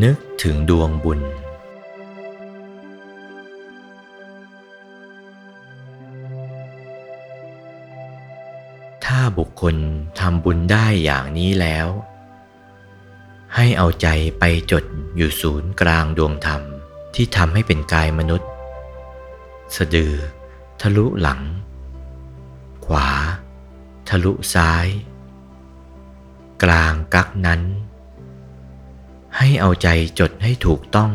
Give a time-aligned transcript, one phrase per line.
[0.00, 1.20] นึกถึงดวงบุญ
[9.04, 9.76] ถ้าบุคคล
[10.20, 11.88] ทำบุญได้อย่างนี้แล้ว
[13.54, 14.08] ให้เอาใจ
[14.38, 14.84] ไปจด
[15.16, 16.62] อยู่ศูนย์กลางดวงธรรม
[17.14, 18.48] ที่ทำให้เป็นกายมนุษย์
[19.76, 20.14] สะดือ
[20.80, 21.40] ทะลุหลัง
[22.86, 23.08] ขวา
[24.08, 24.86] ทะลุซ้าย
[26.62, 27.62] กลางกักนั้น
[29.44, 29.88] ให้เอาใจ
[30.20, 31.12] จดให้ถูกต้อง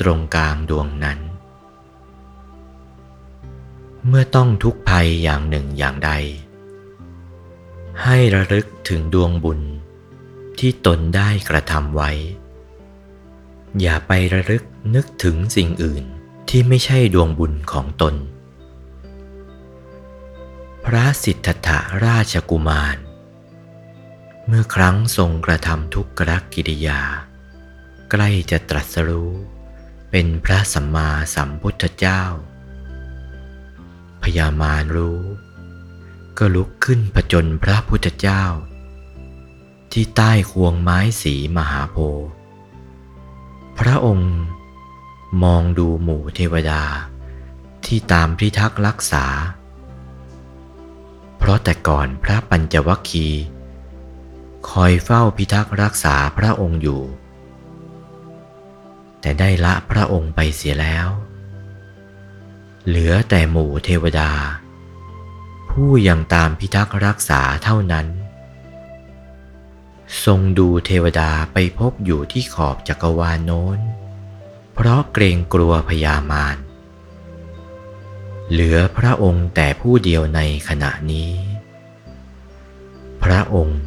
[0.00, 1.18] ตรงกลางดวงนั้น
[4.06, 6.10] เมื่อต้องทุกภัยอย่างหนึ่งอย่างใด
[8.04, 9.60] ให้ระลึกถึงดวงบุญ
[10.58, 12.10] ที่ตนได้กระทำไว้
[13.80, 16.04] อย่าไประลึกนึกถึงสิ่งอื่น
[16.48, 18.14] ที่ไม่ใช่ดวงบุญของตน
[20.84, 21.68] พระสิทธัตถ
[22.04, 22.96] ราชกุมาร
[24.46, 26.20] เมื่อครั้งทรงกระทำทุกข
[26.54, 27.02] กิริยา
[28.10, 29.32] ใกล้จะตรัสรู้
[30.10, 32.22] เป็นพระสัมมาสัมพุทธเจ้า
[34.22, 35.20] พญามารรู้
[36.38, 38.44] ก็ลุกขึ้นผจญพระพุทธเจ้า
[39.92, 42.28] ที่ใต้ควงไม้สีมหาโพธิ์
[43.78, 44.34] พระองค์
[45.42, 46.82] มองดูหมู่เทวดา
[47.86, 49.26] ที่ตามพิทักษ์รักษา
[51.38, 53.44] เพราะแต่ก่อนพระปัญจวัคคีย์
[54.70, 57.02] คอยเฝ้าพิทักษ์รักษาพระองค์อยู่
[59.20, 61.08] แต่ได้ละพระองค์ไปเสียแล้ว
[62.86, 64.30] เหลือแต่หมู่เทวดา
[65.70, 68.06] ผู้ยังตามพิทักษ์รักษาเท่านั้น
[70.24, 73.78] ทรงดูเทวดาไปพบอยู่ที่ขอบจักรวาลโน้น
[74.74, 76.56] เพราะเกรงกลัวพญามาร
[78.50, 81.32] เหลือพระองค์แต่ผู้เดียวในขณะนี้
[83.22, 83.82] พระองค์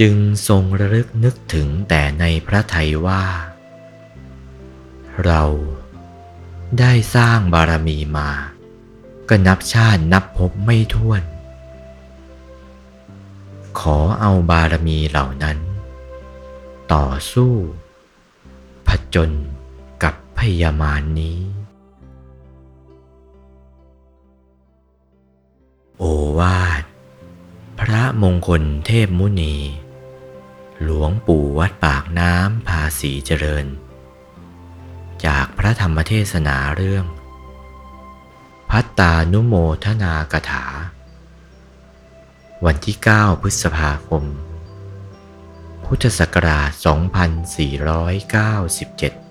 [0.00, 0.14] จึง
[0.48, 3.22] ทรงระลึกนึกถึงแต่ในพระทัยว่า
[5.22, 5.42] เรา
[6.78, 8.30] ได้สร้างบารมีมา
[9.28, 11.22] ก็นับชาตินับพบไม่ถ้วน
[13.78, 15.58] ขอเอาบารมีเหล่านั้น
[16.92, 17.54] ต่อสู้
[18.86, 19.30] ผจญ
[20.02, 21.40] กับพยามานนี้
[25.98, 26.04] โอ
[26.38, 26.82] วาท
[27.80, 29.56] พระมงคลเทพมุนี
[30.82, 33.66] หลวงปู่วัดปากน้ำภาษีเจริญ
[35.26, 37.04] จากพระธรรมเทศนาเรื่อง
[38.70, 39.54] พัตตานุโม
[39.84, 40.64] ทนากถา
[42.64, 44.24] วันที่ 9 พฤษภาคม
[45.84, 46.70] พุทธศักราช
[49.20, 49.23] 2497